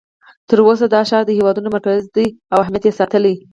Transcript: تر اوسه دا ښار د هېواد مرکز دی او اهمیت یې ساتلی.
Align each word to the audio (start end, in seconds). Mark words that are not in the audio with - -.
تر 0.49 0.57
اوسه 0.67 0.85
دا 0.93 1.01
ښار 1.09 1.23
د 1.25 1.31
هېواد 1.37 1.57
مرکز 1.75 2.01
دی 2.15 2.27
او 2.53 2.57
اهمیت 2.63 2.83
یې 2.85 2.97
ساتلی. 2.99 3.35